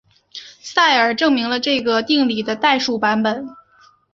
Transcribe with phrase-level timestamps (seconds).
[0.63, 3.45] 塞尔证明了这个定理的代数版本。